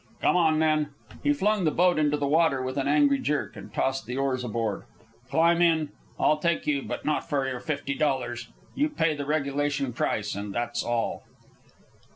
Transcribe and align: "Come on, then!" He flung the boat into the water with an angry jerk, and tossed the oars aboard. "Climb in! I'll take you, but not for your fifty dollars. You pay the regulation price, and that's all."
"Come 0.19 0.35
on, 0.35 0.57
then!" 0.57 0.89
He 1.21 1.31
flung 1.31 1.63
the 1.63 1.69
boat 1.69 1.99
into 1.99 2.17
the 2.17 2.25
water 2.25 2.63
with 2.63 2.75
an 2.75 2.87
angry 2.87 3.19
jerk, 3.19 3.55
and 3.55 3.71
tossed 3.71 4.07
the 4.07 4.17
oars 4.17 4.43
aboard. 4.43 4.81
"Climb 5.29 5.61
in! 5.61 5.89
I'll 6.19 6.37
take 6.39 6.65
you, 6.65 6.81
but 6.81 7.05
not 7.05 7.29
for 7.29 7.47
your 7.47 7.59
fifty 7.59 7.93
dollars. 7.93 8.47
You 8.73 8.89
pay 8.89 9.15
the 9.15 9.27
regulation 9.27 9.93
price, 9.93 10.33
and 10.33 10.55
that's 10.55 10.83
all." 10.83 11.21